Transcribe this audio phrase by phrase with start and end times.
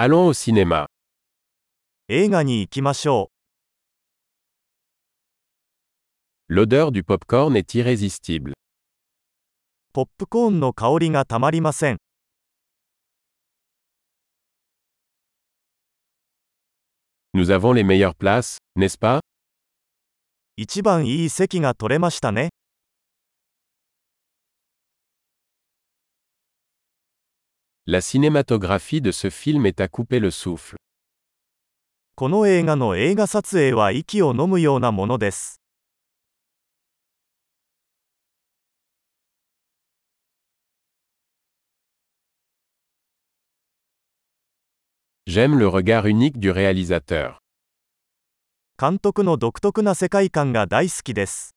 [0.00, 0.86] Allons au cinéma.
[2.06, 3.32] 映画に行きましょ
[6.48, 8.52] L'odeur du popcorn est irrésistible.
[8.52, 8.54] う。
[9.92, 11.96] ポップコーンの香りがたまりません。
[17.34, 19.18] Nous avons les meilleures places, n'est-ce pas
[20.56, 22.50] 一番いい席が取れましたね。
[27.87, 30.77] La cinématographie de ce film est à couper le souffle.
[32.15, 35.59] この映画の映画撮影は息を飲むようなものです。
[45.27, 47.37] J'aime le regard unique du réalisateur.
[48.79, 51.53] 監督の独特な世界観が大好きです。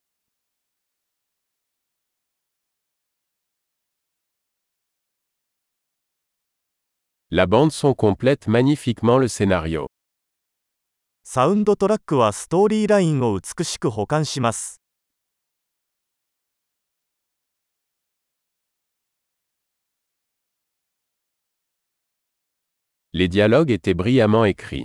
[7.30, 9.88] La bande son complète magnifiquement le scénario.
[11.24, 14.80] サウンドトラックはストーリーラインを美しく保管します。
[23.12, 24.84] Les dialogues étaient brillamment écrits.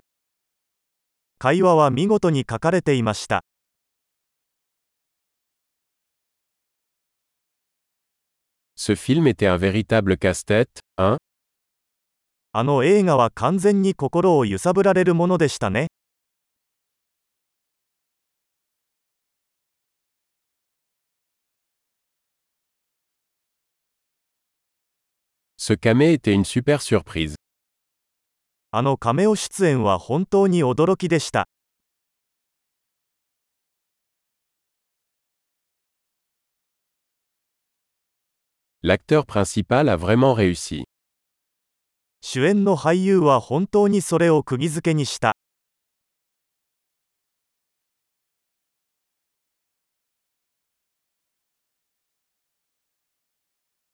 [1.38, 3.44] 会話は見事に書かれていました。
[8.76, 11.18] Ce film était un véritable casse-tête, hein
[12.59, 15.89] あの映画は完全に心を揺さぶられるものでしたね。
[25.59, 27.35] Ce camé était une super surprise.
[28.71, 31.47] あのカメオ出演は本当に驚きでした。
[38.83, 40.85] L'acteur principal a vraiment réussi.
[42.29, 45.37] 主演の俳優は本当にそれを釘付けにした。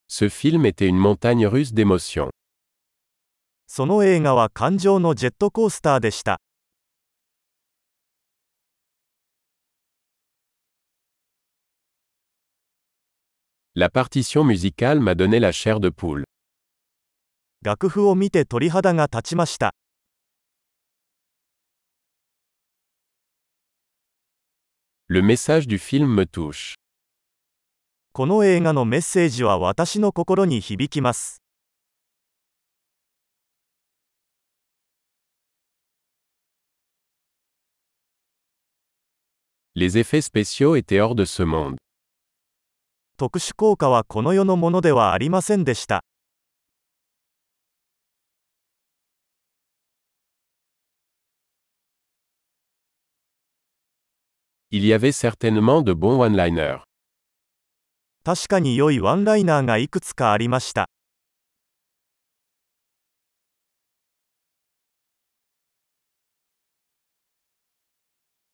[0.08, 0.24] そ
[3.84, 6.40] の映画は感情のジェットコースターでした。
[13.74, 16.24] La partition musicale m'a donné la chair de poule.
[17.64, 19.72] 楽譜を見て鳥肌が立ちました。
[28.12, 31.40] この映画のメッセージは私の心に響きます。
[39.76, 41.76] Les effets spéciaux étaient hors de ce monde.
[43.16, 46.02] 特殊効果はこの世のものではありませんでした。
[54.71, 56.81] Il y avait certainement de bons one-liners.
[58.23, 60.89] 確かに良いワンライナーがいくつかありました。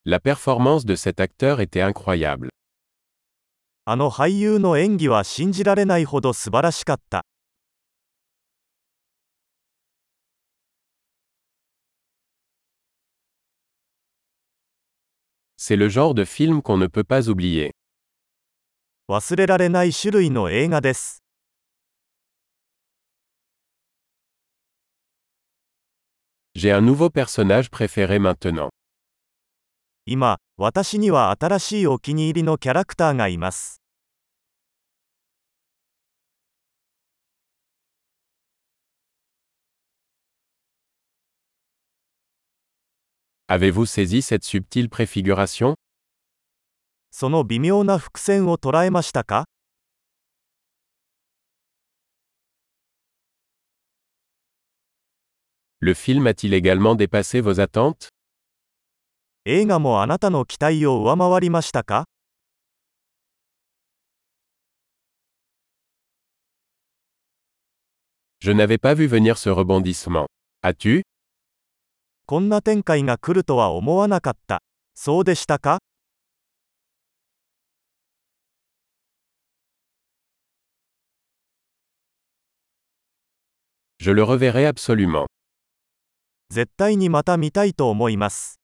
[0.06, 2.50] La performance de cet acteur était incroyable.
[3.86, 7.26] あの俳優の演技は信じられないほど素晴らしかった。
[15.61, 17.73] C'est le genre de film qu'on ne peut pas oublier.
[19.09, 21.25] 忘れられない種類の映画です。
[26.55, 28.69] J'ai un nouveau personnage préféré maintenant.
[30.07, 33.83] 今、私には新しいお気に入りのキャラクターがいます。
[43.48, 45.76] Avez-vous saisi cette subtile préfiguration
[47.12, 49.46] その微妙な伏線を捉えましたか
[55.82, 58.10] Le film a-t-il également dépassé vos attentes
[59.46, 62.06] 映画もあなたの期待を上回りましたか
[68.40, 70.28] Je n'avais pas vu venir ce rebondissement.
[70.64, 71.04] As-tu
[72.31, 74.61] こんな展開が来るとは思わなかった。
[74.95, 75.79] そうでしたか.
[86.51, 88.61] 絶対にまた見たいと思います。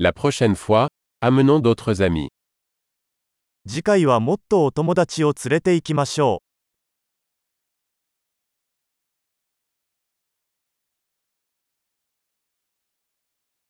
[0.00, 0.88] La prochaine fois,
[1.20, 2.30] amenons d'autres amis.
[3.68, 6.53] 次回はもっとお友達を連れて行きましょう。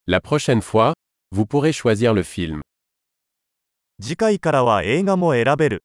[0.07, 0.93] La prochaine fois,
[1.31, 2.61] vous pourrez choisir le film.
[4.01, 5.83] 次回からは映画も選べる。